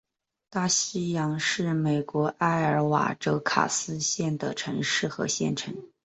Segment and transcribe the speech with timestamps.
[0.49, 5.75] 大西洋是美国艾奥瓦州卡斯县的城市和县城。